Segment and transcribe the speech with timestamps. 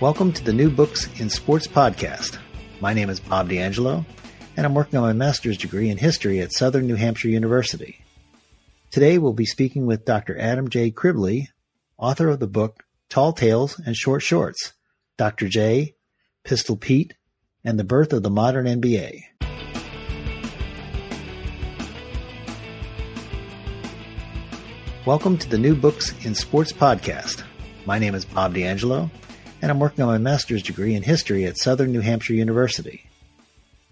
[0.00, 2.38] Welcome to the New Books in Sports podcast.
[2.80, 4.06] My name is Bob D'Angelo,
[4.56, 8.02] and I'm working on my master's degree in history at Southern New Hampshire University.
[8.90, 10.38] Today we'll be speaking with Dr.
[10.38, 10.90] Adam J.
[10.90, 11.48] Criblez,
[11.98, 14.72] author of the book Tall Tales and Short Shorts,
[15.18, 15.48] Dr.
[15.48, 15.96] J,
[16.44, 17.12] Pistol Pete,
[17.62, 19.20] and the Birth of the Modern NBA.
[25.04, 27.44] Welcome to the New Books in Sports podcast.
[27.84, 29.10] My name is Bob D'Angelo,
[29.62, 33.04] and I'm working on my master's degree in history at Southern New Hampshire University.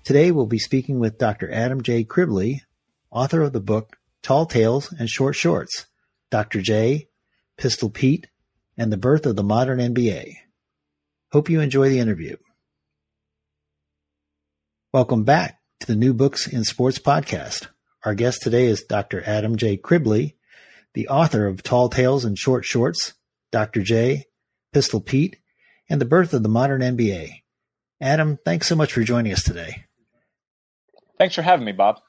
[0.03, 1.53] Today we'll be speaking with Dr.
[1.53, 2.05] Adam J.
[2.05, 2.61] Criblez,
[3.11, 5.87] author of the book Tall Tales and Short Shorts,
[6.31, 6.63] Dr.
[6.63, 7.09] J,
[7.59, 8.29] Pistol Pete,
[8.79, 10.37] and the Birth of the Modern NBA.
[11.33, 12.37] Hope you enjoy the interview.
[14.93, 17.67] Welcome back to the New Books in Sports podcast.
[18.05, 19.23] Our guest today is Dr.
[19.27, 19.77] Adam J.
[19.77, 20.35] Criblez,
[20.95, 23.13] the author of Tall Tales and Short Shorts,
[23.53, 23.83] Dr.
[23.83, 24.25] J,
[24.73, 25.37] Pistol Pete,
[25.89, 27.43] and the birth of the modern NBA.
[28.01, 29.85] Adam, thanks so much for joining us today.
[31.19, 32.01] Thanks for having me, Bob.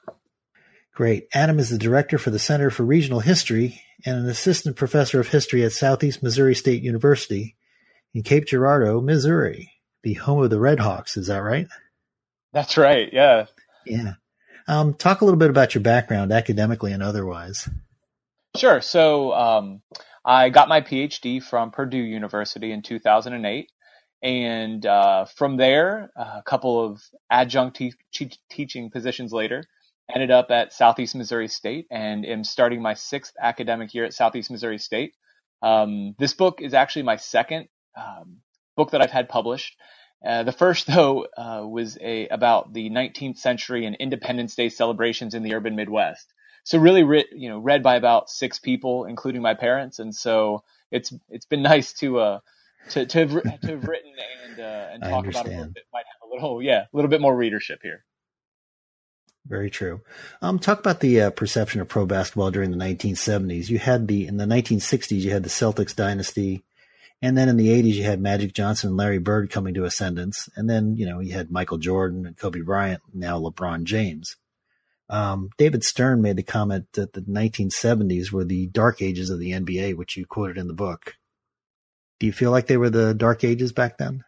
[0.94, 1.26] Great.
[1.32, 5.28] Adam is the director for the Center for Regional History and an assistant professor of
[5.28, 7.56] history at Southeast Missouri State University
[8.14, 9.72] in Cape Girardeau, Missouri,
[10.02, 11.16] the home of the Red Hawks.
[11.16, 11.66] Is that right?
[12.52, 13.08] That's right.
[13.12, 13.46] Yeah.
[13.86, 14.14] Yeah.
[14.68, 17.68] Um, talk a little bit about your background academically and otherwise.
[18.56, 18.80] Sure.
[18.80, 19.82] So, um,
[20.24, 23.70] I got my PhD from Purdue University in 2008.
[24.22, 27.94] And uh, from there, a couple of adjunct te-
[28.50, 29.64] teaching positions later,
[30.14, 34.50] ended up at Southeast Missouri State and am starting my sixth academic year at Southeast
[34.50, 35.14] Missouri State.
[35.62, 38.38] Um, this book is actually my second um,
[38.76, 39.76] book that I've had published.
[40.26, 45.34] Uh, the first, though, uh, was a about the 19th century and Independence Day celebrations
[45.34, 46.26] in the urban Midwest
[46.70, 50.62] so really re- you know read by about six people including my parents and so
[50.92, 52.38] it's it's been nice to uh
[52.90, 54.12] to to have, to have written
[54.46, 56.96] and uh, and talk about it a little bit might have a little yeah a
[56.96, 58.04] little bit more readership here
[59.46, 60.02] very true.
[60.42, 63.70] Um, talk about the uh, perception of pro basketball during the 1970s.
[63.70, 66.62] You had the in the 1960s, you had the Celtics dynasty,
[67.22, 70.50] and then in the 80s, you had Magic Johnson and Larry Bird coming to ascendance,
[70.56, 74.36] and then you know you had Michael Jordan and Kobe Bryant, now LeBron James.
[75.10, 79.50] Um, David Stern made the comment that the 1970s were the dark ages of the
[79.50, 81.16] NBA, which you quoted in the book.
[82.20, 84.22] Do you feel like they were the dark ages back then?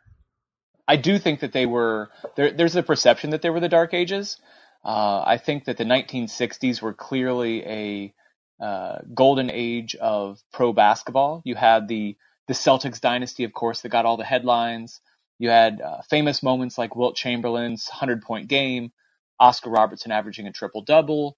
[0.89, 2.11] I do think that they were.
[2.35, 4.39] There, there's a perception that they were the dark ages.
[4.85, 8.15] Uh, I think that the 1960s were clearly a
[8.61, 11.43] uh, golden age of pro basketball.
[11.45, 12.17] You had the
[12.49, 15.01] the Celtics dynasty, of course, that got all the headlines.
[15.39, 18.91] You had uh, famous moments like Wilt Chamberlain's 100 point game.
[19.39, 21.37] Oscar Robertson averaging a triple double.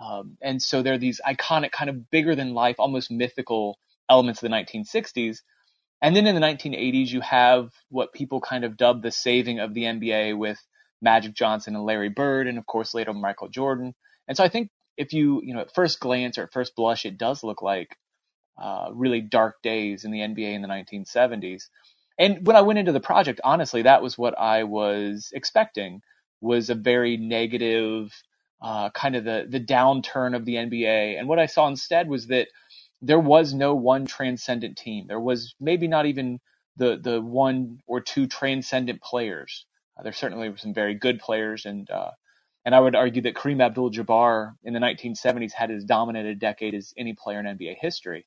[0.00, 3.78] Um, and so there are these iconic, kind of bigger than life, almost mythical
[4.10, 5.38] elements of the 1960s.
[6.02, 9.72] And then in the 1980s, you have what people kind of dubbed the saving of
[9.72, 10.58] the NBA with
[11.00, 13.94] Magic Johnson and Larry Bird, and of course later Michael Jordan.
[14.28, 17.06] And so I think if you, you know, at first glance or at first blush,
[17.06, 17.96] it does look like
[18.60, 21.64] uh, really dark days in the NBA in the 1970s.
[22.18, 26.00] And when I went into the project, honestly, that was what I was expecting
[26.40, 28.12] was a very negative
[28.62, 31.18] uh, kind of the the downturn of the NBA.
[31.18, 32.48] And what I saw instead was that
[33.02, 35.06] there was no one transcendent team.
[35.08, 36.40] There was maybe not even
[36.76, 39.66] the the one or two transcendent players.
[39.98, 42.10] Uh, there certainly were some very good players, and uh,
[42.64, 46.74] and I would argue that Kareem Abdul-Jabbar in the 1970s had as dominant a decade
[46.74, 48.26] as any player in NBA history.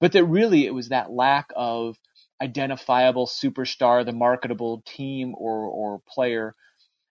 [0.00, 1.96] But that really it was that lack of
[2.42, 6.54] identifiable superstar, the marketable team or or player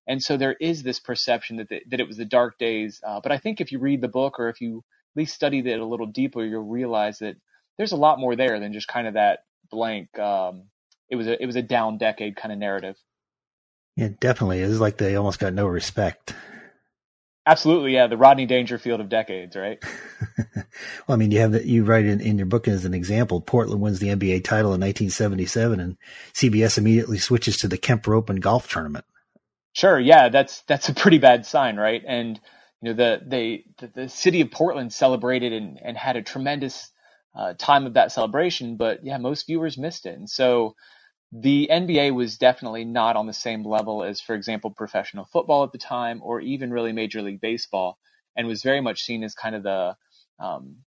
[0.10, 3.00] and so there is this perception that the, that it was the dark days.
[3.06, 5.60] Uh, but I think if you read the book or if you at least study
[5.60, 7.36] it a little deeper, you'll realize that
[7.78, 10.18] there's a lot more there than just kind of that blank.
[10.18, 10.64] Um,
[11.10, 12.96] it was a it was a down decade kind of narrative.
[13.96, 14.62] Yeah, definitely.
[14.62, 16.34] It's like they almost got no respect.
[17.46, 18.08] Absolutely, yeah.
[18.08, 19.84] The Rodney Dangerfield of decades, right?
[20.56, 20.66] well,
[21.10, 23.42] I mean, you have that you write in, in your book as an example.
[23.42, 25.98] Portland wins the NBA title in 1977, and
[26.34, 29.06] CBS immediately switches to the Kemper Open golf tournament.
[29.74, 32.04] Sure, yeah, that's that's a pretty bad sign, right?
[32.08, 32.40] And
[32.82, 36.92] you know the they the, the city of Portland celebrated and, and had a tremendous
[37.36, 40.18] uh, time of that celebration, but yeah, most viewers missed it.
[40.18, 40.76] And so
[41.32, 45.72] the NBA was definitely not on the same level as, for example, professional football at
[45.74, 48.00] the time, or even really Major League Baseball,
[48.38, 49.96] and was very much seen as kind of the
[50.40, 50.78] um,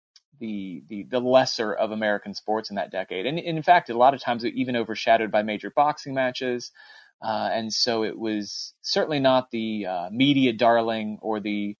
[0.40, 3.26] the, the the lesser of American sports in that decade.
[3.26, 6.72] And, and in fact, a lot of times even overshadowed by major boxing matches.
[7.22, 11.76] Uh, and so it was certainly not the uh, media darling or the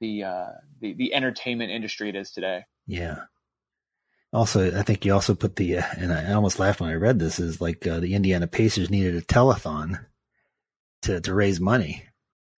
[0.00, 0.46] the, uh,
[0.80, 2.64] the the entertainment industry it is today.
[2.86, 3.22] Yeah.
[4.32, 7.18] Also, I think you also put the, uh, and I almost laughed when I read
[7.18, 10.04] this, is like uh, the Indiana Pacers needed a telethon
[11.02, 12.04] to to raise money.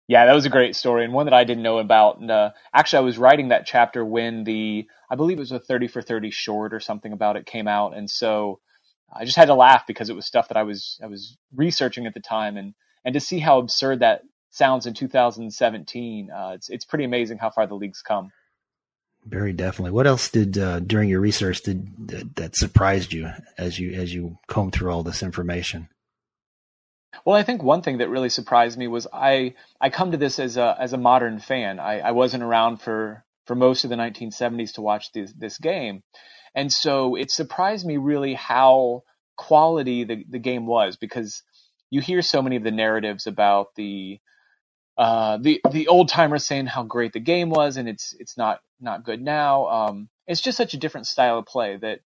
[0.09, 2.17] Yeah, that was a great story and one that I didn't know about.
[2.17, 5.59] And uh, actually, I was writing that chapter when the, I believe it was a
[5.59, 7.95] 30 for 30 short or something about it came out.
[7.95, 8.59] And so
[9.13, 12.05] I just had to laugh because it was stuff that I was, I was researching
[12.05, 12.73] at the time and,
[13.03, 17.49] and to see how absurd that sounds in 2017, uh, it's, it's pretty amazing how
[17.49, 18.31] far the league's come.
[19.25, 19.91] Very definitely.
[19.91, 24.13] What else did uh, during your research did that, that surprised you as you as
[24.13, 25.89] you combed through all this information?
[27.25, 30.39] Well, I think one thing that really surprised me was I I come to this
[30.39, 31.79] as a as a modern fan.
[31.79, 36.01] I, I wasn't around for for most of the 1970s to watch this this game,
[36.55, 39.03] and so it surprised me really how
[39.37, 41.43] quality the the game was because
[41.89, 44.19] you hear so many of the narratives about the
[44.97, 48.61] uh, the the old timers saying how great the game was and it's it's not
[48.81, 49.67] not good now.
[49.67, 52.01] Um, it's just such a different style of play that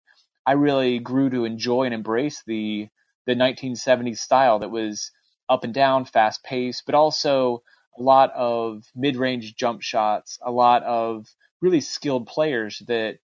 [0.47, 2.89] I really grew to enjoy and embrace the
[3.27, 5.11] the 1970s style that was
[5.49, 7.63] up and down, fast paced, but also
[7.99, 11.27] a lot of mid range jump shots, a lot of
[11.61, 13.17] really skilled players that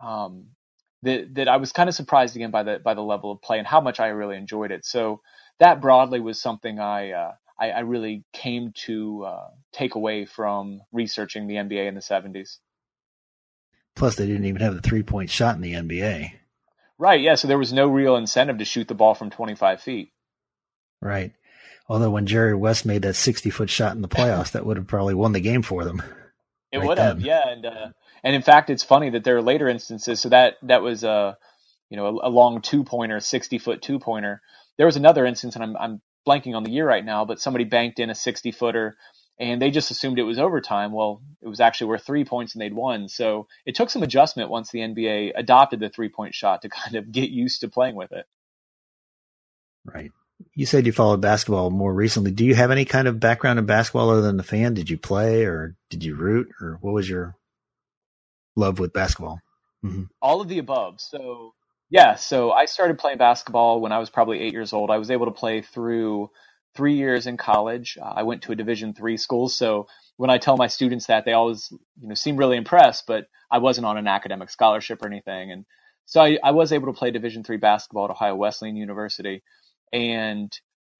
[0.00, 0.46] um,
[1.02, 3.58] that that I was kind of surprised again by the by the level of play
[3.58, 4.84] and how much I really enjoyed it.
[4.84, 5.20] So
[5.58, 10.80] that broadly was something I uh, I, I, really came to uh, take away from
[10.90, 12.58] researching the NBA in the 70s.
[13.94, 16.32] Plus, they didn't even have the three point shot in the NBA.
[16.98, 17.20] Right.
[17.20, 17.34] Yeah.
[17.34, 20.12] So there was no real incentive to shoot the ball from 25 feet.
[21.00, 21.32] Right.
[21.88, 24.86] Although when Jerry West made that 60 foot shot in the playoffs, that would have
[24.86, 26.02] probably won the game for them.
[26.70, 27.06] It right would then.
[27.06, 27.20] have.
[27.20, 27.48] Yeah.
[27.48, 27.88] And, uh,
[28.22, 30.20] and in fact, it's funny that there are later instances.
[30.20, 31.36] So that, that was a,
[31.90, 34.40] you know, a, a long two pointer, 60 foot two pointer.
[34.78, 37.64] There was another instance, and I'm, I'm blanking on the year right now, but somebody
[37.64, 38.96] banked in a 60 footer
[39.38, 40.92] and they just assumed it was overtime.
[40.92, 43.08] Well, it was actually worth three points and they'd won.
[43.08, 46.96] So it took some adjustment once the NBA adopted the three point shot to kind
[46.96, 48.26] of get used to playing with it.
[49.84, 50.12] Right.
[50.54, 52.30] You said you followed basketball more recently.
[52.30, 54.74] Do you have any kind of background in basketball other than the fan?
[54.74, 57.36] Did you play or did you root or what was your
[58.56, 59.40] love with basketball?
[59.84, 60.04] Mm-hmm.
[60.20, 61.00] All of the above.
[61.00, 61.54] So
[61.90, 64.90] yeah, so I started playing basketball when I was probably eight years old.
[64.90, 66.30] I was able to play through
[66.74, 67.98] three years in college.
[68.00, 71.26] Uh, I went to a Division three school, so when I tell my students that,
[71.26, 71.68] they always
[72.00, 73.06] you know seem really impressed.
[73.06, 75.66] But I wasn't on an academic scholarship or anything, and
[76.06, 79.42] so I, I was able to play Division three basketball at Ohio Wesleyan University,
[79.92, 80.50] and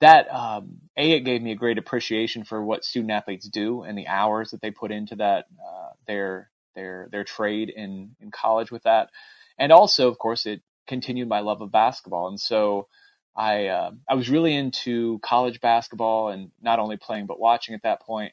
[0.02, 3.96] that um, a it gave me a great appreciation for what student athletes do and
[3.96, 8.70] the hours that they put into that uh, their their their trade in in college
[8.70, 9.10] with that,
[9.58, 12.88] and also of course it continued my love of basketball, and so
[13.36, 17.82] I uh, I was really into college basketball and not only playing but watching at
[17.82, 18.32] that point.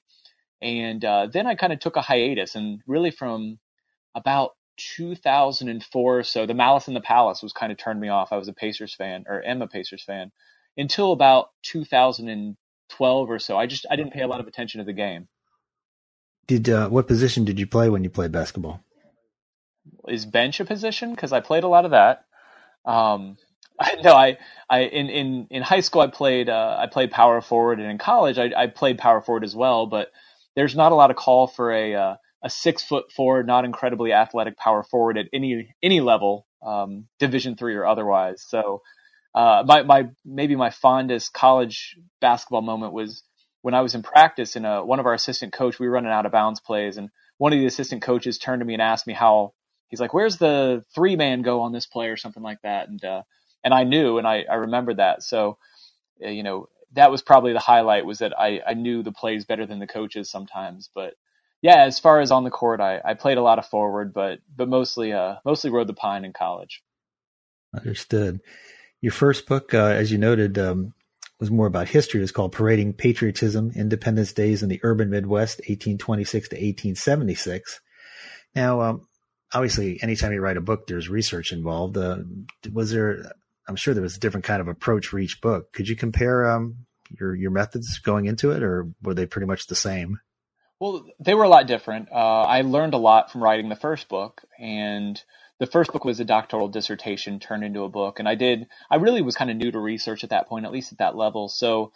[0.62, 3.59] And uh, then I kind of took a hiatus, and really from
[4.13, 8.33] about 2004 so, the Malice in the Palace was kind of turned me off.
[8.33, 10.31] I was a Pacers fan, or am a Pacers fan,
[10.77, 13.58] until about 2012 or so.
[13.58, 15.27] I just I didn't pay a lot of attention to the game.
[16.50, 18.84] Did uh, what position did you play when you played basketball?
[20.08, 21.12] Is bench a position?
[21.12, 22.25] Because I played a lot of that.
[22.86, 23.38] Um,
[24.03, 27.79] no, I, I in, in, in high school I played uh, I played power forward,
[27.79, 29.86] and in college I, I played power forward as well.
[29.86, 30.08] But
[30.56, 34.12] there's not a lot of call for a uh, a six foot four, not incredibly
[34.12, 38.44] athletic power forward at any any level, um, Division three or otherwise.
[38.48, 38.82] So
[39.36, 43.22] uh, my my maybe my fondest college basketball moment was
[43.62, 46.12] when I was in practice, and uh, one of our assistant coach we were running
[46.12, 49.08] out of bounds plays, and one of the assistant coaches turned to me and asked
[49.08, 49.54] me how
[49.89, 53.04] he's like, "Where's the three man go on this play?" or something like that, and
[53.04, 53.24] uh,
[53.63, 55.24] and I knew, and I, I remembered that.
[55.24, 55.58] So,
[56.24, 59.46] uh, you know, that was probably the highlight was that I, I knew the plays
[59.46, 60.89] better than the coaches sometimes.
[60.94, 61.16] But
[61.62, 64.39] yeah, as far as on the court, I, I played a lot of forward, but
[64.56, 66.82] but mostly uh mostly rode the pine in college.
[67.75, 68.39] Understood.
[69.01, 70.94] Your first book, uh, as you noted, um,
[71.39, 72.19] was more about history.
[72.19, 77.79] It was called Parading Patriotism: Independence Days in the Urban Midwest, 1826 to 1876.
[78.55, 79.08] Now, um,
[79.53, 81.98] obviously, anytime you write a book, there's research involved.
[81.98, 82.17] Uh,
[82.72, 83.31] was there
[83.69, 85.72] I'm sure there was a different kind of approach for each book.
[85.74, 86.88] Could you compare um,
[87.19, 90.19] your your methods going into it, or were they pretty much the same?
[90.79, 92.10] Well, they were a lot different.
[92.12, 95.22] Uh, I learned a lot from writing the first book, and
[95.60, 98.68] the first book was a doctoral dissertation turned into a book, and I did.
[98.89, 101.16] I really was kind of new to research at that point, at least at that
[101.16, 101.50] level.
[101.50, 101.92] So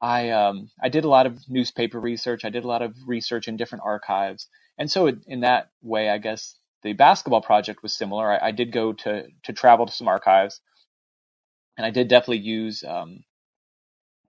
[0.00, 2.44] I um, I did a lot of newspaper research.
[2.44, 4.48] I did a lot of research in different archives,
[4.78, 8.30] and so in that way, I guess the basketball project was similar.
[8.30, 10.60] I, I did go to to travel to some archives,
[11.76, 13.24] and I did definitely use um,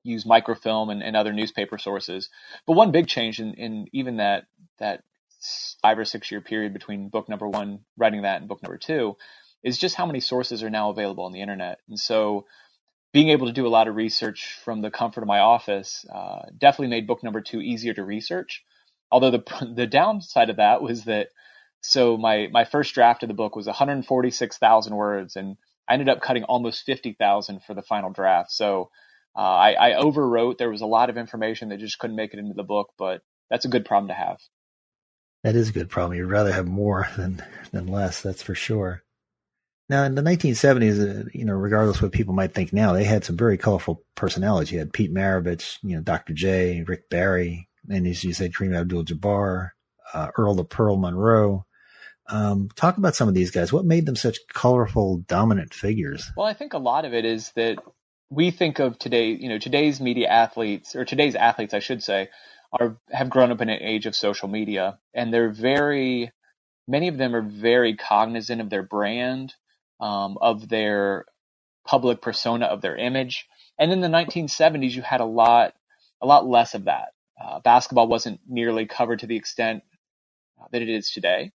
[0.04, 2.30] use microfilm and, and, other newspaper sources.
[2.66, 4.46] But one big change in, in even that
[4.80, 5.04] that
[5.82, 9.16] five or six year period between book number one, writing that, and book number two,
[9.64, 11.80] is just how many sources are now available on the internet.
[11.88, 12.46] And so,
[13.12, 16.44] being able to do a lot of research from the comfort of my office uh,
[16.58, 18.64] definitely made book number two easier to research.
[19.12, 21.30] Although the the downside of that was that
[21.82, 26.22] so my my first draft of the book was 146,000 words, and I ended up
[26.22, 28.52] cutting almost 50,000 for the final draft.
[28.52, 28.92] So
[29.36, 30.58] uh, I, I overwrote.
[30.58, 33.22] There was a lot of information that just couldn't make it into the book, but
[33.50, 34.40] that's a good problem to have.
[35.44, 36.18] That is a good problem.
[36.18, 38.22] You'd rather have more than than less.
[38.22, 39.04] That's for sure.
[39.90, 43.06] Now, in the 1970s, uh, you know, regardless of what people might think now, they
[43.06, 44.72] had some very colorful personalities.
[44.72, 46.34] You had Pete Maravich, you know, Dr.
[46.34, 49.72] J, Rick Barry, and as you said, Kareem Abdul-Jabbar,
[50.14, 51.66] uh, Earl the Pearl Monroe.
[52.28, 53.74] Um, talk about some of these guys.
[53.74, 56.30] What made them such colorful, dominant figures?
[56.38, 57.80] Well, I think a lot of it is that
[58.30, 62.30] we think of today, you know, today's media athletes, or today's athletes, I should say,
[62.72, 66.32] are have grown up in an age of social media, and they're very,
[66.88, 69.54] many of them are very cognizant of their brand,
[70.00, 71.26] um, of their
[71.86, 73.48] public persona, of their image.
[73.80, 75.74] And in the 1970s, you had a lot,
[76.22, 77.10] a lot less of that.
[77.42, 79.84] Uh, basketball wasn't nearly covered to the extent
[80.72, 81.52] that it is today.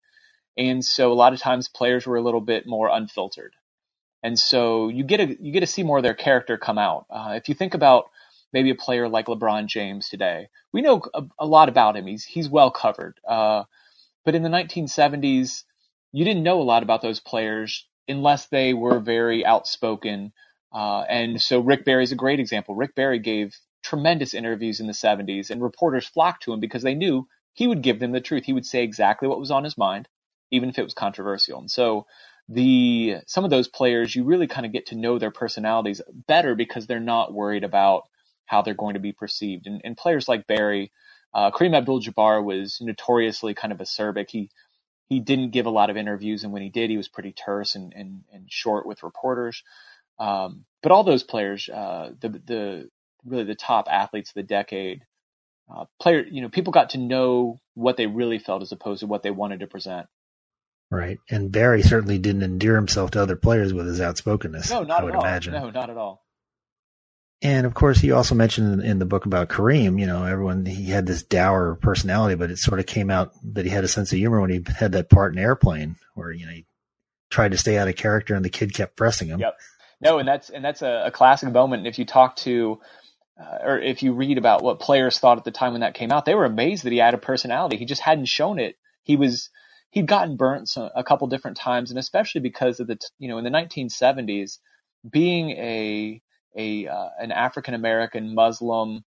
[0.56, 3.54] And so a lot of times players were a little bit more unfiltered.
[4.23, 7.06] And so you get a, you get to see more of their character come out.
[7.11, 8.06] Uh, if you think about
[8.54, 12.06] maybe a player like LeBron James today, we know a, a lot about him.
[12.06, 13.20] He's, he's well covered.
[13.28, 13.64] Uh,
[14.25, 15.64] but in the 1970s,
[16.12, 20.32] you didn't know a lot about those players unless they were very outspoken.
[20.73, 22.75] Uh, and so Rick Barry is a great example.
[22.75, 26.94] Rick Barry gave tremendous interviews in the 70s and reporters flocked to him because they
[26.94, 28.44] knew he would give them the truth.
[28.44, 30.08] He would say exactly what was on his mind
[30.54, 31.58] even if it was controversial.
[31.58, 32.06] And so
[32.49, 36.54] the some of those players you really kind of get to know their personalities better
[36.54, 38.04] because they're not worried about
[38.47, 39.67] how they're going to be perceived.
[39.67, 40.93] And, and players like Barry,
[41.33, 44.31] uh, Kareem Abdul-Jabbar was notoriously kind of acerbic.
[44.31, 44.51] He
[45.09, 47.75] he didn't give a lot of interviews, and when he did, he was pretty terse
[47.75, 49.63] and and, and short with reporters.
[50.19, 52.91] Um, but all those players, uh, the the
[53.25, 55.03] really the top athletes of the decade,
[55.75, 59.07] uh, player, you know, people got to know what they really felt as opposed to
[59.07, 60.07] what they wanted to present.
[60.91, 61.19] Right.
[61.29, 64.71] And Barry certainly didn't endear himself to other players with his outspokenness.
[64.71, 65.25] No, not I would at all.
[65.25, 65.53] imagine.
[65.55, 66.24] No, not at all.
[67.45, 70.87] And of course, he also mentioned in, the book about Kareem, you know, everyone, he
[70.87, 74.11] had this dour personality, but it sort of came out that he had a sense
[74.13, 76.65] of humor when he had that part in Airplane where, you know, he
[77.29, 79.41] tried to stay out of character and the kid kept pressing him.
[79.41, 79.59] Yep.
[80.01, 81.81] No, and that's, and that's a, a classic moment.
[81.81, 82.81] And if you talk to,
[83.39, 86.13] uh, or if you read about what players thought at the time when that came
[86.13, 87.77] out, they were amazed that he had a personality.
[87.77, 88.77] He just hadn't shown it.
[89.03, 89.51] He was,
[89.91, 93.45] he'd gotten burnt a couple different times, and especially because of the you know in
[93.45, 94.59] the 1970s,
[95.11, 96.23] being a
[96.56, 99.04] a uh, an African American Muslim,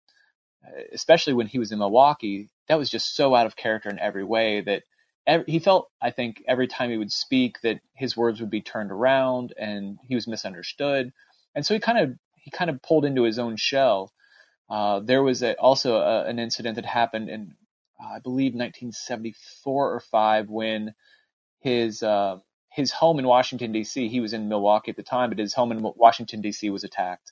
[0.93, 4.23] especially when he was in Milwaukee, that was just so out of character in every
[4.23, 4.83] way that
[5.27, 5.89] every, he felt.
[6.01, 9.97] I think every time he would speak, that his words would be turned around and
[10.07, 11.11] he was misunderstood,
[11.53, 14.11] and so he kind of he kind of pulled into his own shell.
[14.69, 17.55] Uh, there was a, also a, an incident that happened in
[18.03, 20.93] uh, I believe 1974 or five when
[21.59, 22.37] his uh,
[22.71, 24.09] his home in Washington D.C.
[24.09, 26.69] He was in Milwaukee at the time, but his home in Washington D.C.
[26.69, 27.31] was attacked,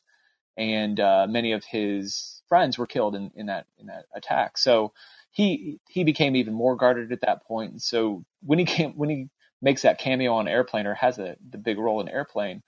[0.58, 4.58] and uh, many of his friends were killed in, in that in that attack.
[4.58, 4.94] So
[5.32, 7.72] he he became even more guarded at that point.
[7.72, 9.30] And so when he came when he
[9.62, 12.62] makes that cameo on Airplane or has a, the big role in Airplane,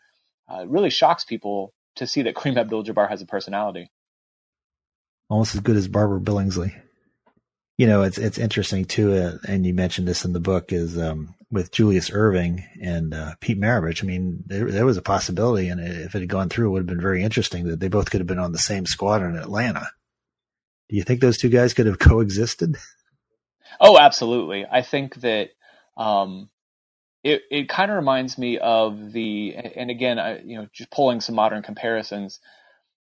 [0.51, 3.89] uh, it really shocks people to see that Kareem Abdul-Jabbar has a personality.
[5.30, 6.74] Almost as good as Barbara Billingsley
[7.77, 10.98] you know, it's it's interesting too, uh, and you mentioned this in the book is
[10.98, 14.03] um, with Julius Erving and uh, Pete Maravich.
[14.03, 16.79] I mean, there, there, was a possibility, and if it had gone through, it would
[16.79, 19.35] have been very interesting that they both could have been on the same squad in
[19.35, 19.87] Atlanta.
[20.89, 22.77] Do you think those two guys could have coexisted?
[23.79, 24.65] Oh, absolutely.
[24.69, 25.49] I think that
[25.97, 26.49] um,
[27.23, 31.21] it it kind of reminds me of the, and again, I, you know, just pulling
[31.21, 32.39] some modern comparisons,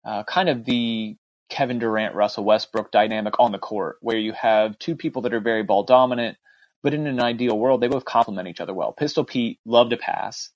[0.05, 1.17] uh, kind of the
[1.51, 5.41] Kevin Durant, Russell Westbrook dynamic on the court, where you have two people that are
[5.41, 6.39] very ball dominant,
[6.83, 8.93] but in an ideal world, they both complement each other well.
[8.93, 10.51] Pistol Pete loved to pass.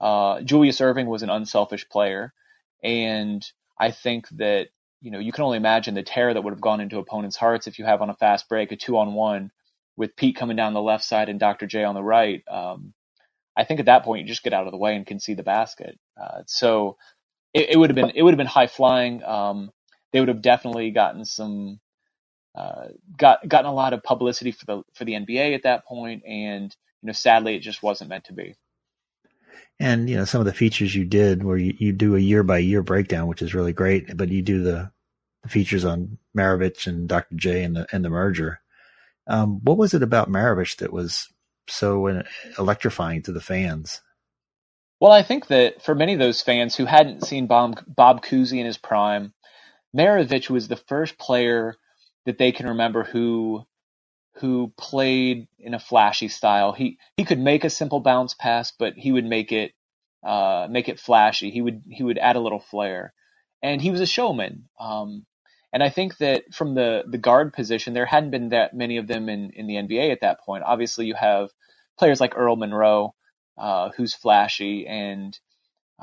[0.00, 2.34] Uh, Julius Erving was an unselfish player,
[2.82, 3.44] and
[3.78, 4.68] I think that
[5.02, 7.66] you know you can only imagine the terror that would have gone into opponents' hearts
[7.68, 9.52] if you have on a fast break a two on one
[9.96, 11.66] with Pete coming down the left side and Dr.
[11.66, 12.42] J on the right.
[12.50, 12.94] Um,
[13.56, 15.34] I think at that point you just get out of the way and can see
[15.34, 15.98] the basket.
[16.20, 16.96] Uh, so
[17.54, 19.22] it, it would have been it would have been high flying.
[19.24, 19.70] Um,
[20.12, 21.80] they would have definitely gotten some
[22.54, 26.22] uh, got gotten a lot of publicity for the for the NBA at that point,
[26.26, 28.54] and you know sadly it just wasn't meant to be.
[29.80, 32.42] And you know some of the features you did, where you, you do a year
[32.42, 34.16] by year breakdown, which is really great.
[34.16, 34.90] But you do the,
[35.42, 37.36] the features on Maravich and Dr.
[37.36, 38.60] J and the and the merger.
[39.26, 41.28] Um, what was it about Maravich that was
[41.68, 42.22] so
[42.58, 44.02] electrifying to the fans?
[45.00, 48.58] Well, I think that for many of those fans who hadn't seen Bob, Bob Cousy
[48.58, 49.32] in his prime,
[49.96, 51.76] Maravich was the first player
[52.26, 53.64] that they can remember who
[54.36, 56.72] who played in a flashy style.
[56.72, 59.72] He he could make a simple bounce pass, but he would make it
[60.22, 61.50] uh, make it flashy.
[61.50, 63.12] He would he would add a little flair,
[63.62, 64.68] and he was a showman.
[64.78, 65.26] Um,
[65.72, 69.06] and I think that from the the guard position, there hadn't been that many of
[69.06, 70.64] them in in the NBA at that point.
[70.64, 71.50] Obviously, you have
[71.98, 73.14] players like Earl Monroe,
[73.58, 75.38] uh, who's flashy, and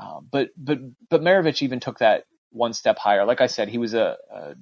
[0.00, 3.24] uh, but but but Maravich even took that one step higher.
[3.24, 4.54] Like I said, he was a, a,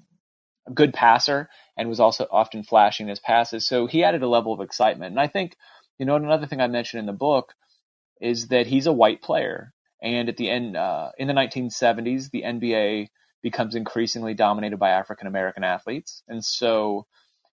[0.69, 3.67] a good passer and was also often flashing his passes.
[3.67, 5.13] So he added a level of excitement.
[5.13, 5.57] And I think,
[5.99, 7.55] you know, another thing I mentioned in the book
[8.21, 9.73] is that he's a white player.
[10.03, 13.09] And at the end, uh, in the 1970s, the NBA
[13.43, 16.23] becomes increasingly dominated by African American athletes.
[16.29, 17.07] And so,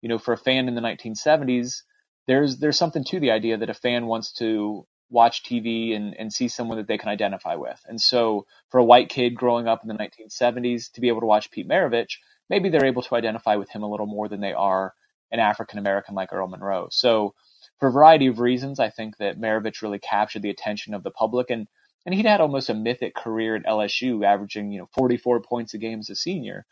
[0.02, 1.82] you know, for a fan in the 1970s,
[2.26, 6.32] there's there's something to the idea that a fan wants to watch TV and, and
[6.32, 7.80] see someone that they can identify with.
[7.86, 11.26] And so for a white kid growing up in the 1970s to be able to
[11.26, 12.12] watch Pete Maravich,
[12.50, 14.92] maybe they're able to identify with him a little more than they are
[15.32, 16.88] an African American like Earl Monroe.
[16.90, 17.34] So
[17.78, 21.10] for a variety of reasons, I think that Maravich really captured the attention of the
[21.10, 21.66] public and
[22.06, 25.78] and he'd had almost a mythic career at LSU, averaging, you know, 44 points a
[25.78, 26.64] game as a senior.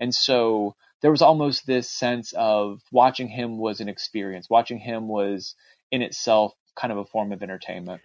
[0.00, 4.50] And so there was almost this sense of watching him was an experience.
[4.50, 5.54] Watching him was
[5.92, 8.00] in itself kind of a form of entertainment.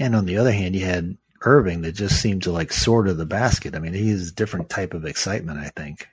[0.00, 3.16] And on the other hand, you had Erving that just seemed to like sort of
[3.16, 3.74] the basket.
[3.74, 6.06] I mean, he's a different type of excitement, I think.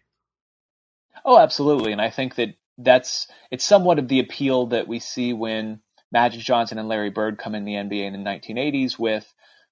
[1.28, 1.92] Oh, absolutely.
[1.92, 6.40] And I think that that's it's somewhat of the appeal that we see when Magic
[6.40, 9.32] Johnson and Larry Bird come in the NBA in the 1980s with,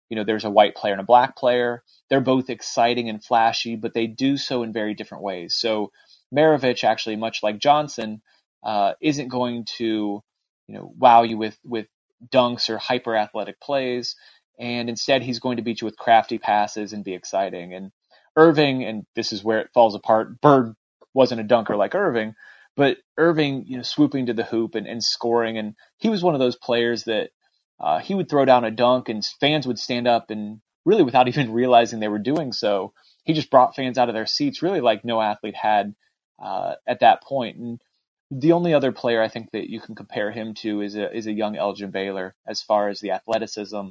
[0.09, 1.81] you know, there's a white player and a black player.
[2.09, 5.55] They're both exciting and flashy, but they do so in very different ways.
[5.55, 5.93] So
[6.35, 8.21] Maravich, actually, much like Johnson,
[8.61, 10.21] uh, isn't going to,
[10.67, 11.87] you know, wow you with with
[12.33, 14.17] dunks or hyper athletic plays,
[14.59, 17.73] and instead he's going to beat you with crafty passes and be exciting.
[17.73, 17.91] And
[18.37, 20.41] Erving, and this is where it falls apart.
[20.41, 20.75] Bird
[21.15, 22.35] wasn't a dunker like Erving,
[22.75, 26.35] but Erving, you know, swooping to the hoop and, and scoring, and he was one
[26.35, 27.31] of those players that
[27.79, 31.27] uh, he would throw down a dunk, and fans would stand up and really without
[31.29, 32.93] even realizing they were doing so.
[33.23, 35.95] He just brought fans out of their seats, really like no athlete had
[36.39, 37.57] uh, at that point.
[37.57, 37.81] And
[38.29, 41.27] the only other player I think that you can compare him to is a is
[41.27, 43.89] a young Elgin Baylor as far as the athleticism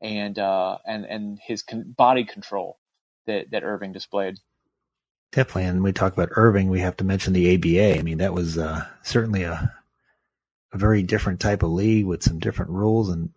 [0.00, 2.78] and uh, and and his con- body control
[3.26, 4.36] that that Erving displayed.
[5.32, 7.98] Definitely, and when we talk about Erving, we have to mention the ABA.
[7.98, 9.72] I mean, that was uh, certainly a
[10.74, 13.30] a very different type of league with some different rules and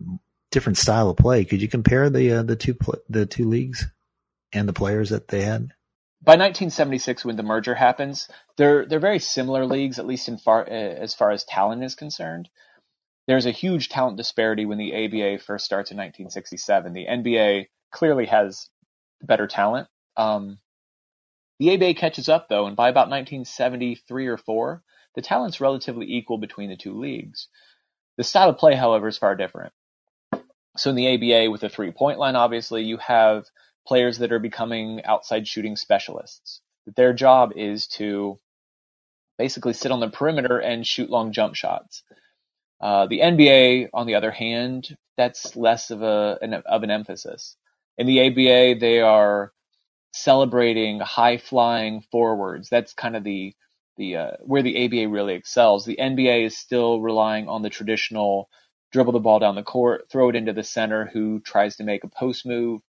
[0.51, 1.43] different style of play.
[1.43, 3.85] Could you compare the uh, the two pl- the two leagues
[4.53, 5.71] and the players that they had?
[6.25, 8.27] by 1976, when the merger happens,
[8.57, 12.49] they're they're very similar leagues, at least in far as far as talent is concerned.
[13.27, 16.93] There's a huge talent disparity when the ABA first starts in 1967.
[16.93, 18.69] The NBA clearly has
[19.21, 19.87] better talent.
[20.17, 20.57] Um,
[21.59, 24.83] the ABA catches up though, and by about 1973 or four,
[25.15, 27.47] the talent's relatively equal between the two leagues.
[28.17, 29.73] The style of play, however, is far different.
[30.77, 33.45] So in the ABA, with the three-point line, obviously you have
[33.87, 36.61] players that are becoming outside shooting specialists.
[36.95, 38.39] Their job is to
[39.37, 42.03] basically sit on the perimeter and shoot long jump shots.
[42.81, 47.55] Uh, the NBA, on the other hand, that's less of a an, of an emphasis.
[47.97, 49.53] In the ABA, they are
[50.15, 52.69] celebrating high flying forwards.
[52.69, 53.53] That's kind of the
[53.97, 55.85] the uh, where the ABA really excels.
[55.85, 58.49] The NBA is still relying on the traditional
[58.91, 62.03] dribble the ball down the court, throw it into the center who tries to make
[62.03, 62.81] a post move,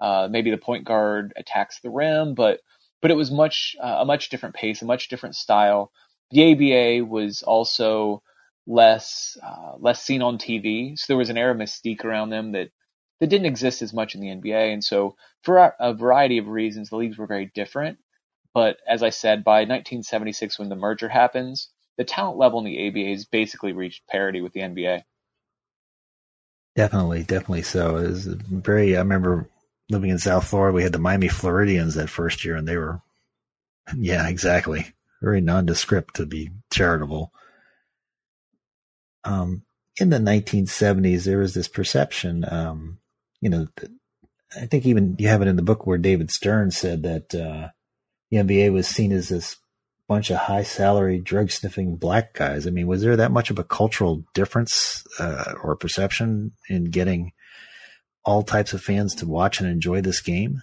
[0.00, 2.60] uh, maybe the point guard attacks the rim, but
[3.00, 5.92] but it was much uh, a much different pace, a much different style.
[6.30, 8.22] The ABA was also
[8.66, 12.52] less uh, less seen on TV, so there was an air of mystique around them
[12.52, 12.70] that
[13.20, 14.72] that didn't exist as much in the NBA.
[14.72, 17.98] And so, for a variety of reasons, the leagues were very different.
[18.52, 22.88] But as I said, by 1976, when the merger happens, the talent level in the
[22.88, 25.02] ABA has basically reached parity with the NBA.
[26.76, 27.96] Definitely, definitely so.
[27.96, 28.96] It was very.
[28.96, 29.48] I remember
[29.90, 33.00] living in South Florida, we had the Miami Floridians that first year, and they were,
[33.96, 34.86] yeah, exactly,
[35.22, 37.32] very nondescript to be charitable.
[39.24, 39.62] Um,
[40.00, 42.98] in the 1970s, there was this perception, um,
[43.44, 43.66] you know,
[44.56, 47.68] I think even you have it in the book where David Stern said that uh,
[48.30, 49.58] the NBA was seen as this
[50.08, 52.66] bunch of high salary drug sniffing black guys.
[52.66, 57.32] I mean, was there that much of a cultural difference uh, or perception in getting
[58.24, 60.62] all types of fans to watch and enjoy this game?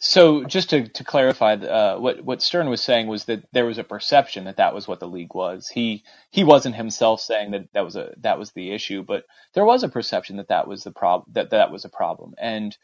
[0.00, 3.78] So, just to, to clarify, uh, what what Stern was saying was that there was
[3.78, 5.68] a perception that that was what the league was.
[5.68, 9.64] He he wasn't himself saying that that was a that was the issue, but there
[9.64, 12.34] was a perception that that was the problem that that was a problem.
[12.38, 12.76] And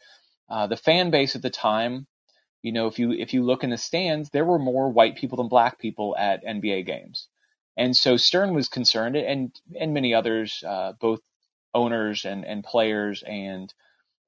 [0.49, 2.07] uh, the fan base at the time,
[2.63, 5.37] you know, if you if you look in the stands, there were more white people
[5.37, 7.27] than black people at NBA games,
[7.77, 11.21] and so Stern was concerned, and and many others, uh, both
[11.73, 13.73] owners and and players and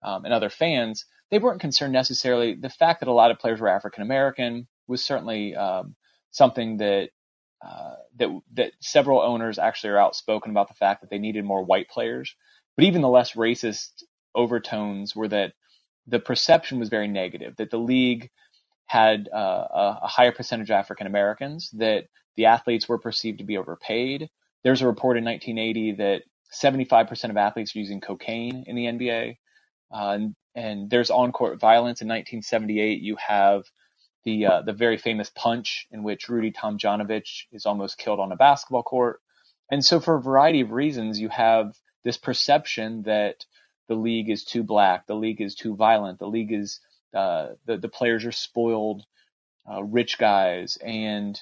[0.03, 2.55] um, and other fans they weren't concerned necessarily.
[2.55, 5.95] The fact that a lot of players were African American was certainly um,
[6.31, 7.09] something that
[7.65, 11.63] uh, that that several owners actually are outspoken about the fact that they needed more
[11.63, 12.35] white players.
[12.75, 14.03] But even the less racist
[14.35, 15.53] overtones were that
[16.07, 17.55] the perception was very negative.
[17.57, 18.29] That the league
[18.87, 21.69] had uh, a, a higher percentage of African Americans.
[21.73, 24.29] That the athletes were perceived to be overpaid.
[24.63, 29.35] There's a report in 1980 that 75% of athletes are using cocaine in the NBA.
[29.93, 32.01] Uh, and, and, there's on-court violence.
[32.01, 33.65] In 1978, you have
[34.23, 38.35] the uh, the very famous punch in which Rudy Tomjanovich is almost killed on a
[38.35, 39.21] basketball court.
[39.71, 43.45] And so, for a variety of reasons, you have this perception that
[43.87, 46.79] the league is too black, the league is too violent, the league is
[47.13, 49.03] uh, the the players are spoiled,
[49.69, 51.41] uh, rich guys, and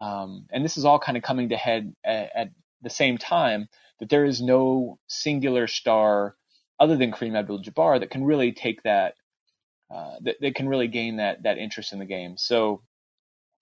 [0.00, 2.50] um, and this is all kind of coming to head at, at
[2.82, 3.68] the same time
[4.00, 6.36] that there is no singular star
[6.78, 9.14] other than Kareem Abdul-Jabbar that can really take that
[9.88, 12.36] uh, that, can really gain that that interest in the game.
[12.36, 12.82] So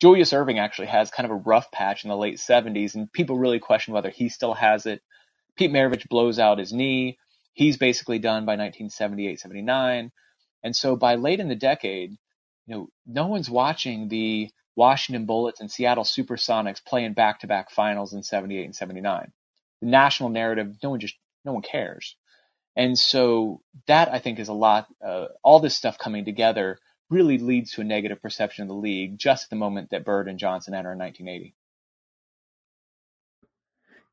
[0.00, 3.38] Julius Erving actually has kind of a rough patch in the late 70s, and people
[3.38, 5.02] really question whether he still has it.
[5.56, 7.18] Pete Maravich blows out his knee.
[7.52, 10.10] He's basically done by 1978, 79.
[10.64, 12.16] And so by late in the decade,
[12.66, 18.22] you know, no one's watching the Washington Bullets and Seattle Supersonics playing back-to-back finals in
[18.22, 19.32] 78 and 79.
[19.80, 22.16] The national narrative, no one just, no one cares.
[22.76, 26.78] And so that I think is a lot, uh, all this stuff coming together
[27.10, 30.38] really leads to a negative perception of the league just the moment that Bird and
[30.38, 31.54] Johnson enter in 1980.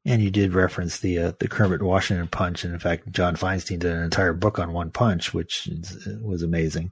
[0.03, 3.77] And you did reference the uh, the Kermit Washington punch, and in fact, John Feinstein
[3.77, 5.69] did an entire book on one punch, which
[6.23, 6.91] was amazing.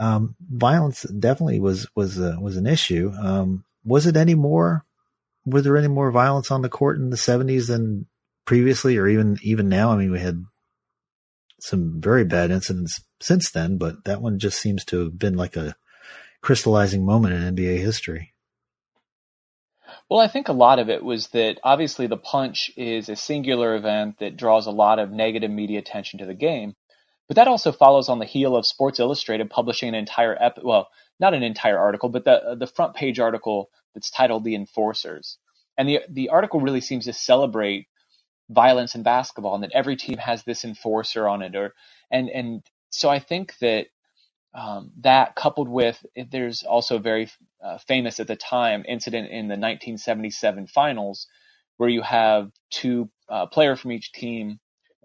[0.00, 3.12] Um, violence definitely was was uh, was an issue.
[3.16, 4.84] Um, was it any more?
[5.46, 8.06] Was there any more violence on the court in the '70s than
[8.44, 9.92] previously, or even even now?
[9.92, 10.44] I mean, we had
[11.60, 15.56] some very bad incidents since then, but that one just seems to have been like
[15.56, 15.74] a
[16.40, 18.34] crystallizing moment in NBA history.
[20.08, 23.74] Well, I think a lot of it was that obviously the punch is a singular
[23.74, 26.74] event that draws a lot of negative media attention to the game.
[27.26, 30.88] But that also follows on the heel of Sports Illustrated publishing an entire ep- well,
[31.20, 35.36] not an entire article, but the the front page article that's titled "The Enforcers."
[35.76, 37.86] And the the article really seems to celebrate
[38.50, 41.74] violence in basketball and that every team has this enforcer on it or
[42.10, 43.86] and and so I think that
[44.54, 47.30] um, that coupled with there's also a very
[47.64, 51.26] uh, famous at the time incident in the 1977 finals
[51.76, 54.58] where you have two uh, player from each team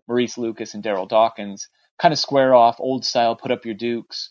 [0.08, 1.68] Maurice Lucas and Darryl Dawkins
[2.00, 4.30] kind of square off old style put up your dukes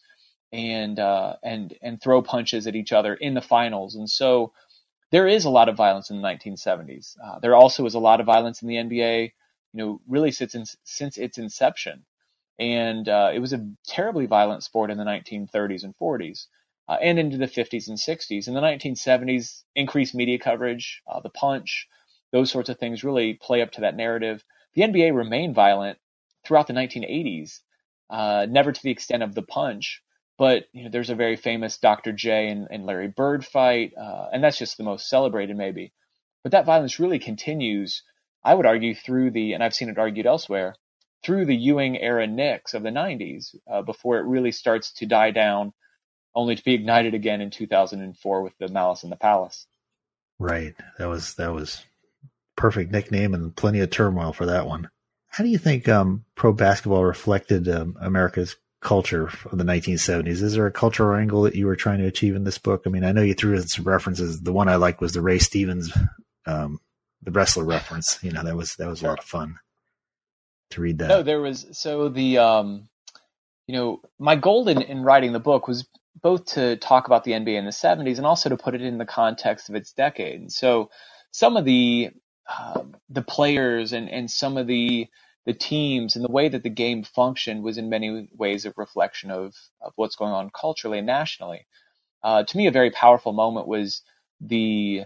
[0.53, 3.95] and uh, and and throw punches at each other in the finals.
[3.97, 4.53] And so
[5.13, 7.17] there is a lot of violence in the 1970s.
[7.23, 10.55] Uh, there also is a lot of violence in the NBA, you know, really since
[10.55, 12.05] in, since its inception,
[12.59, 16.47] and uh, it was a terribly violent sport in the 1930s and 40s,
[16.89, 18.49] uh, and into the 50s and 60s.
[18.49, 21.87] In the 1970s, increased media coverage, uh, the punch,
[22.33, 24.43] those sorts of things really play up to that narrative.
[24.75, 25.99] The NBA remained violent
[26.45, 27.61] throughout the 1980s,
[28.09, 30.03] uh, never to the extent of the punch,
[30.39, 32.13] but you know, there's a very famous Dr.
[32.13, 35.93] J and, and Larry Bird fight, uh, and that's just the most celebrated, maybe.
[36.43, 38.03] But that violence really continues,
[38.45, 40.75] I would argue, through the, and I've seen it argued elsewhere,
[41.23, 45.31] through the Ewing era Knicks of the 90s, uh, before it really starts to die
[45.31, 45.73] down,
[46.35, 49.67] only to be ignited again in 2004 with the Malice in the Palace.
[50.39, 50.75] Right.
[50.99, 51.85] That was that was
[52.57, 54.89] perfect nickname and plenty of turmoil for that one.
[55.29, 60.43] How do you think um, pro basketball reflected um, America's culture of the 1970s.
[60.43, 62.83] Is there a cultural angle that you were trying to achieve in this book?
[62.85, 64.41] I mean, I know you threw in some references.
[64.41, 65.93] The one I liked was the Ray Stevens,
[66.47, 66.81] um,
[67.23, 68.19] the wrestler reference.
[68.23, 69.57] You know, that was that was a lot of fun
[70.71, 71.09] to read that.
[71.09, 72.89] No, there was so the um,
[73.67, 75.87] you know, my goal in, in writing the book was
[76.21, 78.99] both to talk about the NBA in the 70s and also to put it in
[78.99, 80.41] the context of its decade.
[80.41, 80.91] And so
[81.31, 82.11] some of the
[82.59, 85.09] um, the players and, and some of the
[85.45, 89.31] the teams and the way that the game functioned was in many ways a reflection
[89.31, 91.67] of, of what's going on culturally and nationally.
[92.23, 94.03] Uh, to me, a very powerful moment was
[94.41, 95.05] the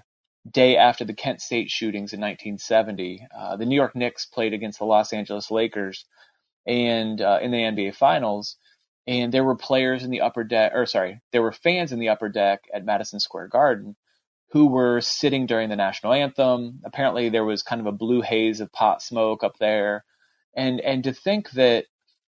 [0.51, 3.27] day after the Kent State shootings in 1970.
[3.37, 6.05] Uh, the New York Knicks played against the Los Angeles Lakers
[6.67, 8.57] and uh, in the NBA Finals,
[9.07, 12.11] and there were players in the upper deck, or sorry, there were fans in the
[12.11, 13.97] upper deck at Madison Square Garden
[14.51, 16.81] who were sitting during the national anthem.
[16.85, 20.05] Apparently, there was kind of a blue haze of pot smoke up there
[20.57, 21.87] and and to think that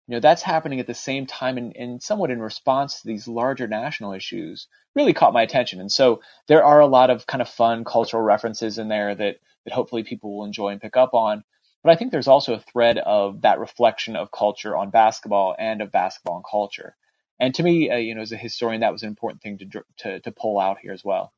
[0.06, 3.26] you know that's happening at the same time and, and somewhat in response to these
[3.26, 5.80] larger national issues really caught my attention.
[5.80, 9.36] And so there are a lot of kind of fun cultural references in there that
[9.64, 11.44] that hopefully people will enjoy and pick up on.
[11.82, 15.80] But i think there's also a thread of that reflection of culture on basketball and
[15.80, 16.96] of basketball and culture.
[17.38, 19.82] And to me uh, you know as a historian that was an important thing to
[19.98, 21.32] to, to pull out here as well.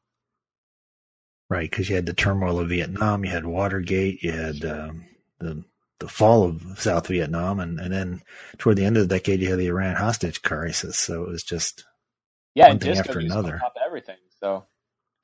[1.49, 5.05] Right because you had the turmoil of vietnam you had watergate you had um,
[5.39, 5.63] the
[6.03, 8.23] the fall of South Vietnam, and, and then
[8.59, 10.99] toward the end of the decade, you had the Iran hostage crisis.
[10.99, 11.85] So it was just
[12.55, 13.61] yeah, one thing after another.
[13.85, 14.17] everything.
[14.41, 14.67] So,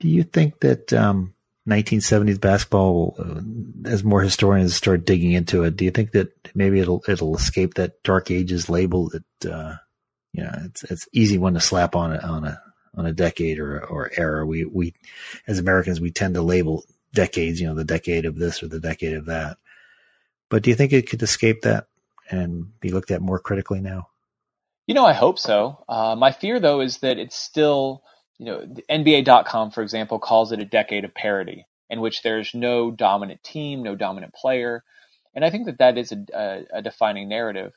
[0.01, 1.35] do you think that um,
[1.69, 3.41] 1970s basketball, uh,
[3.89, 7.75] as more historians start digging into it, do you think that maybe it'll it'll escape
[7.75, 9.75] that dark ages label that uh,
[10.33, 12.63] you know it's it's easy one to slap on a on a
[12.95, 14.47] on a decade or or era.
[14.47, 14.95] We we
[15.49, 18.81] as Americans we tend to label decades, you know, the decade of this or the
[18.81, 19.59] decade of that.
[20.51, 21.87] But do you think it could escape that
[22.31, 24.09] and be looked at more critically now?
[24.87, 25.85] You know, I hope so.
[25.89, 28.03] Uh, my fear, though, is that it's still,
[28.39, 32.91] you know, NBA.com, for example, calls it a decade of parity, in which there's no
[32.91, 34.83] dominant team, no dominant player.
[35.35, 37.73] And I think that that is a, a, a defining narrative.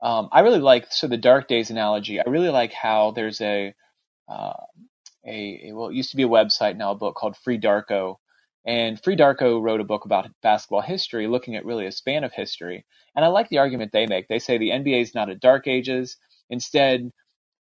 [0.00, 3.74] Um, I really like, so the Dark Days analogy, I really like how there's a,
[4.28, 4.54] uh,
[5.26, 8.16] a, well, it used to be a website, now a book called Free Darko,
[8.68, 12.34] and Free Darko wrote a book about basketball history, looking at really a span of
[12.34, 12.84] history.
[13.16, 14.28] And I like the argument they make.
[14.28, 16.18] They say the NBA is not a dark ages.
[16.50, 17.10] Instead,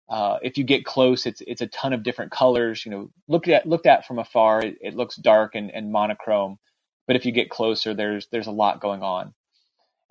[0.09, 2.85] uh, if you get close, it's it's a ton of different colors.
[2.85, 6.57] You know, looked at looked at from afar, it, it looks dark and, and monochrome.
[7.07, 9.33] But if you get closer, there's there's a lot going on.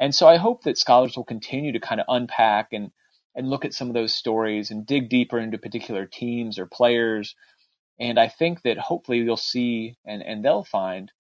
[0.01, 2.93] And so I hope that scholars will continue to kind of unpack and
[3.37, 7.37] and look at some of those stories and dig deeper into particular teams or players
[7.99, 11.11] and I think that hopefully you'll see and, and they'll find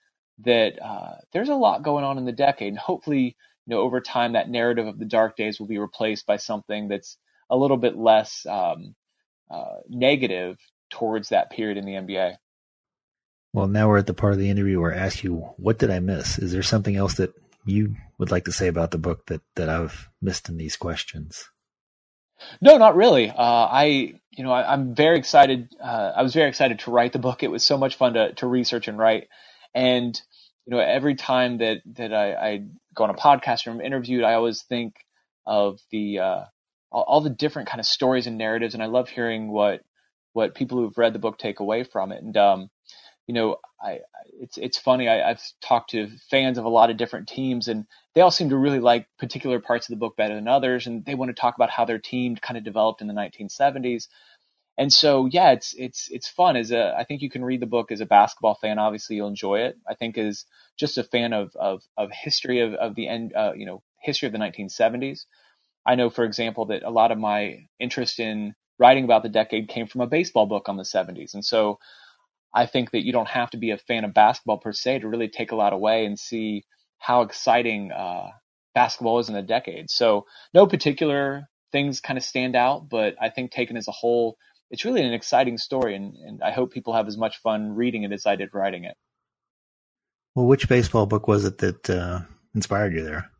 [0.44, 2.68] that uh, there's a lot going on in the decade.
[2.68, 6.26] And hopefully, you know, over time, that narrative of the dark days will be replaced
[6.26, 7.16] by something that's
[7.48, 8.94] a little bit less um,
[9.50, 10.58] uh, negative
[10.90, 12.36] towards that period in the NBA.
[13.52, 15.90] Well, now we're at the part of the interview where I ask you, what did
[15.90, 16.38] I miss?
[16.38, 17.32] Is there something else that
[17.64, 21.48] you would like to say about the book that, that I've missed in these questions?
[22.60, 23.30] No, not really.
[23.30, 25.74] Uh, I, you know, I, am very excited.
[25.82, 27.42] Uh, I was very excited to write the book.
[27.42, 29.28] It was so much fun to, to research and write.
[29.74, 30.20] And,
[30.66, 34.24] you know, every time that, that I, I go on a podcast or I'm interviewed,
[34.24, 34.94] I always think
[35.46, 36.44] of the, uh,
[36.90, 38.74] all, the different kind of stories and narratives.
[38.74, 39.82] And I love hearing what,
[40.32, 42.22] what people who've read the book take away from it.
[42.22, 42.70] And, um,
[43.26, 44.00] you know, I,
[44.40, 45.08] it's it's funny.
[45.08, 48.50] I, have talked to fans of a lot of different teams, and they all seem
[48.50, 51.40] to really like particular parts of the book better than others, and they want to
[51.40, 54.08] talk about how their team kind of developed in the 1970s.
[54.76, 56.56] And so, yeah, it's it's it's fun.
[56.56, 58.78] As a, I think you can read the book as a basketball fan.
[58.78, 59.78] Obviously, you'll enjoy it.
[59.88, 60.44] I think as
[60.76, 64.26] just a fan of of, of history of of the end, uh, you know, history
[64.26, 65.26] of the 1970s.
[65.86, 69.68] I know, for example, that a lot of my interest in writing about the decade
[69.68, 71.78] came from a baseball book on the 70s, and so
[72.54, 75.08] I think that you don't have to be a fan of basketball per se to
[75.08, 76.64] really take a lot away and see
[76.98, 78.28] how exciting uh,
[78.74, 79.90] basketball is in a decade.
[79.90, 84.36] So no particular things kind of stand out, but I think taken as a whole,
[84.70, 88.04] it's really an exciting story, and, and I hope people have as much fun reading
[88.04, 88.96] it as I did writing it.
[90.34, 92.20] Well, which baseball book was it that uh,
[92.54, 93.30] inspired you there?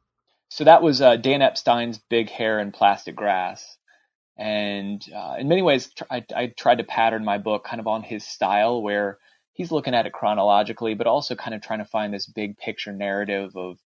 [0.48, 3.76] So that was uh, Dan Epstein's Big Hair and Plastic Grass.
[4.36, 8.02] And uh, in many ways, I, I tried to pattern my book kind of on
[8.02, 9.18] his style, where
[9.52, 12.92] he's looking at it chronologically, but also kind of trying to find this big picture
[12.92, 13.78] narrative of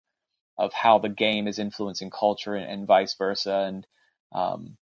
[0.58, 3.66] of how the game is influencing culture and, and vice versa.
[3.68, 3.88] And
[4.34, 4.78] um,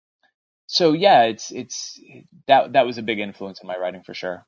[0.66, 2.00] so, yeah, it's it's
[2.46, 4.46] that that was a big influence in my writing for sure.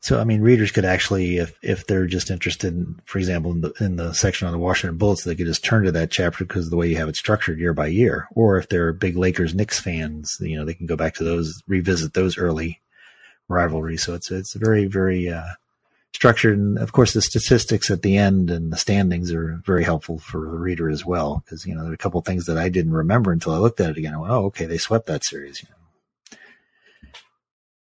[0.00, 3.60] So, I mean, readers could actually, if if they're just interested, in, for example, in
[3.60, 6.44] the, in the section on the Washington Bullets, they could just turn to that chapter
[6.44, 8.28] because of the way you have it structured year by year.
[8.34, 11.62] Or if they're big Lakers Knicks fans, you know, they can go back to those,
[11.66, 12.80] revisit those early
[13.48, 14.02] rivalries.
[14.02, 15.54] So it's it's very very uh,
[16.14, 20.18] structured, and of course, the statistics at the end and the standings are very helpful
[20.18, 21.42] for the reader as well.
[21.44, 23.80] Because you know, there are a couple things that I didn't remember until I looked
[23.80, 24.14] at it again.
[24.14, 25.62] I went, oh, okay, they swept that series.
[25.62, 25.75] You know.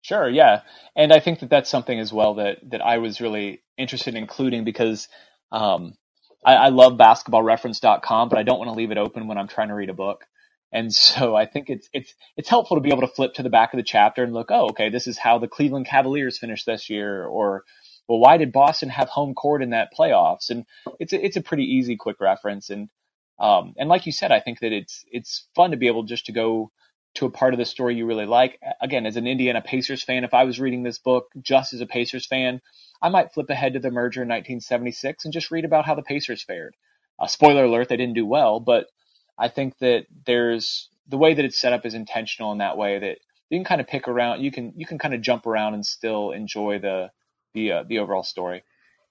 [0.04, 0.64] Sure, yeah,
[0.96, 4.24] and I think that that's something as well that that I was really interested in
[4.24, 5.10] including because
[5.54, 5.96] Um,
[6.46, 9.70] I, I love basketballreference.com, but I don't want to leave it open when I'm trying
[9.70, 10.26] to read a book.
[10.74, 13.52] And so I think it's it's it's helpful to be able to flip to the
[13.52, 16.68] back of the chapter and look, oh, okay, this is how the Cleveland Cavaliers finished
[16.68, 17.66] this year, or
[18.10, 20.52] well, why did Boston have home court in that playoffs?
[20.52, 20.66] And
[21.00, 22.72] it's a, it's a pretty easy, quick reference.
[22.72, 22.90] And
[23.40, 26.28] um, and like you said, I think that it's it's fun to be able just
[26.28, 26.72] to go
[27.16, 28.60] to a part of the story you really like.
[28.82, 31.86] Again, as an Indiana Pacers fan, if I was reading this book just as a
[31.86, 32.62] Pacers fan,
[33.02, 36.02] I might flip ahead to the merger in 1976 and just read about how the
[36.02, 36.76] Pacers fared.
[37.20, 38.88] Uh, spoiler alert, they didn't do well, but
[39.38, 43.00] I think that there's the way that it's set up is intentional in that way
[43.00, 43.18] that
[43.50, 45.86] you can kind of pick around, you can you can kind of jump around and
[45.86, 47.12] still enjoy the
[47.54, 48.64] the uh, the overall story.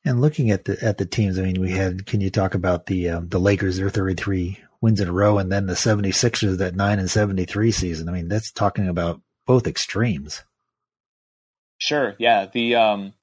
[0.04, 2.06] And looking at the at the teams, I mean, we had.
[2.06, 3.76] Can you talk about the um, the Lakers?
[3.76, 8.09] Their 33 wins in a row, and then the 76ers that nine and 73 season.
[8.09, 10.42] I mean, that's talking about both extremes.
[11.79, 12.14] Sure.
[12.18, 12.47] Yeah.
[12.53, 13.14] The um,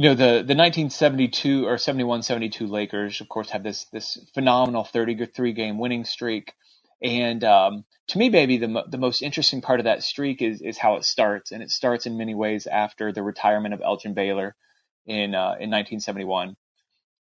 [0.00, 4.82] you know the the 1972 or 71 72 Lakers of course have this this phenomenal
[4.82, 6.54] 33 game winning streak
[7.02, 10.78] and um, to me maybe the the most interesting part of that streak is is
[10.78, 14.56] how it starts and it starts in many ways after the retirement of Elgin Baylor
[15.04, 16.56] in uh, in 1971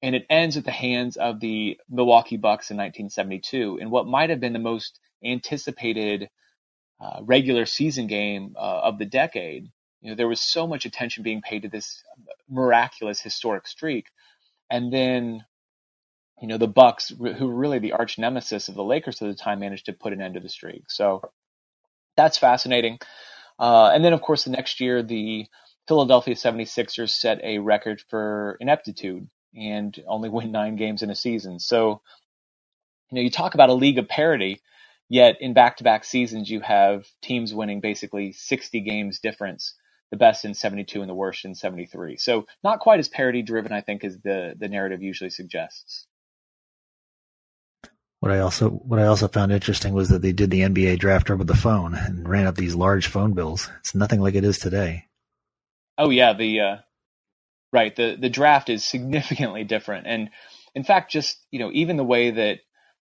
[0.01, 4.29] and it ends at the hands of the Milwaukee Bucks in 1972 in what might
[4.29, 6.29] have been the most anticipated
[6.99, 9.69] uh, regular season game uh, of the decade
[10.01, 12.03] you know, there was so much attention being paid to this
[12.49, 14.07] miraculous historic streak.
[14.69, 15.43] And then,
[16.41, 19.35] you know, the Bucks, who were really the arch nemesis of the Lakers at the
[19.35, 20.83] time, managed to put an end to the streak.
[20.89, 21.21] So
[22.15, 22.99] that's fascinating.
[23.59, 25.47] Uh, and then, of course, the next year, the
[25.87, 31.59] Philadelphia 76ers set a record for ineptitude and only win nine games in a season.
[31.59, 32.01] So,
[33.11, 34.61] you know, you talk about a league of parity,
[35.09, 39.73] yet in back to back seasons, you have teams winning basically 60 games difference
[40.11, 42.17] the best in 72 and the worst in 73.
[42.17, 46.05] So not quite as parity driven, I think, as the, the narrative usually suggests.
[48.19, 51.29] What I also what I also found interesting was that they did the NBA draft
[51.29, 53.69] over the phone and ran up these large phone bills.
[53.79, 55.05] It's nothing like it is today.
[55.99, 56.75] Oh yeah, the uh,
[57.71, 60.29] right the the draft is significantly different, and
[60.75, 62.59] in fact, just you know even the way that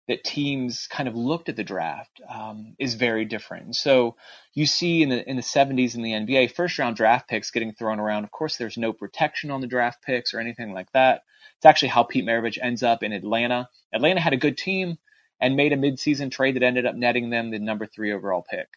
[0.08, 3.76] that teams kind of looked at the draft um, is very different.
[3.76, 4.16] So
[4.54, 7.74] you see in the in the 70s in the NBA, first round draft picks getting
[7.74, 8.24] thrown around.
[8.24, 11.24] Of course, there's no protection on the draft picks or anything like that.
[11.58, 13.70] It's actually how Pete Maravich ends up in Atlanta.
[13.94, 14.98] Atlanta had a good team
[15.40, 18.68] and made a midseason trade that ended up netting them the number three overall pick.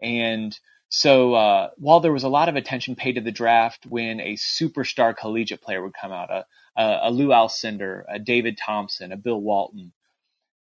[0.00, 0.58] And
[0.96, 4.34] so uh, while there was a lot of attention paid to the draft when a
[4.34, 9.16] superstar collegiate player would come out, a, a, a Lou Alcindor, a David Thompson, a
[9.16, 9.92] Bill Walton,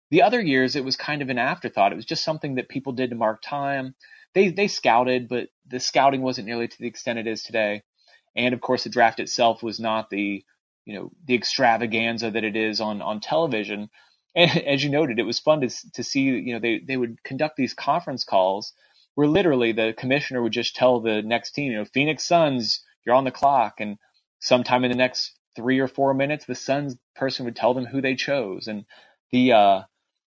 [0.09, 1.91] the other years, it was kind of an afterthought.
[1.91, 3.93] It was just something that people did to mark time.
[4.33, 7.83] They they scouted, but the scouting wasn't nearly to the extent it is today.
[8.35, 10.43] And of course, the draft itself was not the
[10.85, 13.89] you know the extravaganza that it is on on television.
[14.35, 16.21] And as you noted, it was fun to to see.
[16.21, 18.73] You know, they they would conduct these conference calls
[19.15, 23.15] where literally the commissioner would just tell the next team, you know, Phoenix Suns, you're
[23.15, 23.97] on the clock, and
[24.39, 28.01] sometime in the next three or four minutes, the Suns person would tell them who
[28.01, 28.85] they chose, and
[29.31, 29.81] the uh,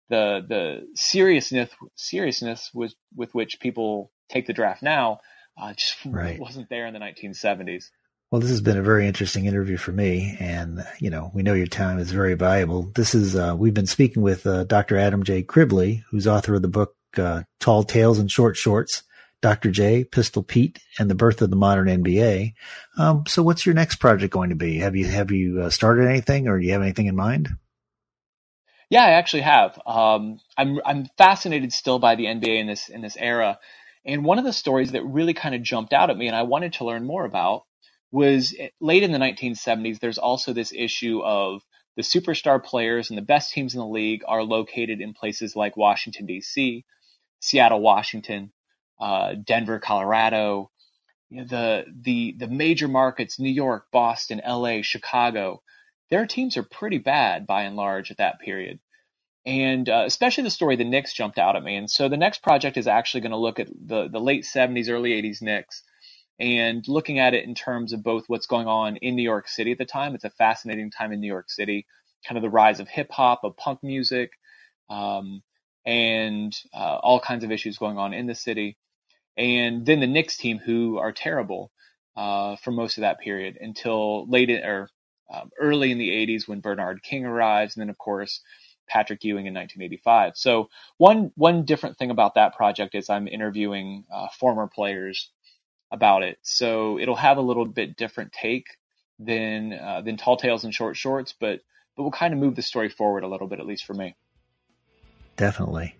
[0.09, 5.19] the the seriousness seriousness with with which people take the draft now
[5.57, 6.39] uh, just right.
[6.39, 7.85] wasn't there in the 1970s.
[8.31, 11.53] Well, this has been a very interesting interview for me, and you know we know
[11.53, 12.91] your time is very valuable.
[12.95, 14.97] This is uh, we've been speaking with uh, Dr.
[14.97, 15.43] Adam J.
[15.43, 19.03] Criblez, who's author of the book uh, "Tall Tales and Short Shorts."
[19.41, 19.69] Dr.
[19.69, 22.53] J, Pistol Pete, and the birth of the modern NBA.
[22.97, 24.79] Um, so, what's your next project going to be?
[24.79, 27.49] Have you have you uh, started anything, or do you have anything in mind?
[28.89, 29.79] Yeah, I actually have.
[29.85, 33.59] Um, I'm I'm fascinated still by the NBA in this in this era,
[34.05, 36.43] and one of the stories that really kind of jumped out at me and I
[36.43, 37.65] wanted to learn more about
[38.11, 39.99] was eh, late in the 1970s.
[39.99, 41.61] There's also this issue of
[41.95, 45.77] the superstar players and the best teams in the league are located in places like
[45.77, 46.85] Washington D.C.,
[47.45, 48.51] Seattle, Washington,
[48.99, 50.71] uh, Denver, Colorado,
[51.29, 55.61] you know, the the the major markets: New York, Boston, L.A., Chicago
[56.09, 58.79] their teams are pretty bad by and large at that period.
[59.45, 61.75] And uh, especially the story the Knicks jumped out at me.
[61.75, 64.89] And so the next project is actually going to look at the, the late 70s,
[64.89, 65.83] early 80s Knicks
[66.39, 69.71] and looking at it in terms of both what's going on in New York City
[69.71, 70.15] at the time.
[70.15, 71.85] It's a fascinating time in New York City,
[72.27, 74.31] kind of the rise of hip hop, of punk music,
[74.89, 75.41] um,
[75.85, 78.77] and uh, all kinds of issues going on in the city.
[79.37, 81.71] And then the Knicks team, who are terrible
[82.15, 84.89] uh, for most of that period until late in, or
[85.33, 88.41] um, early in the 80s when Bernard King arrives, and then of course
[88.87, 90.33] Patrick Ewing in 1985.
[90.37, 95.31] So one one different thing about that project is I'm interviewing uh, former players
[95.91, 98.67] about it, so it'll have a little bit different take
[99.19, 101.61] than uh, than Tall Tales and Short Shorts, but
[101.95, 104.15] but we'll kind of move the story forward a little bit, at least for me.
[105.37, 105.95] Definitely.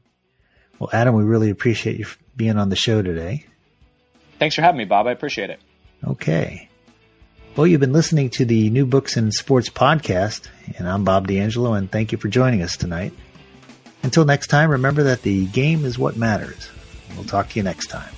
[0.80, 2.06] Well, Adam, we really appreciate you
[2.36, 3.46] being on the show today.
[4.40, 5.08] Thanks for having me, Bob.
[5.08, 5.60] I appreciate it.
[6.06, 6.70] Okay.
[7.56, 11.74] Well, you've been listening to the New Books and Sports podcast, and I'm Bob D'Angelo,
[11.74, 13.14] and thank you for joining us tonight.
[14.04, 16.70] Until next time, remember that the game is what matters.
[17.16, 18.14] We'll talk to you next time.